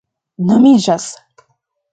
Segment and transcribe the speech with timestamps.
[0.47, 1.07] nomiĝas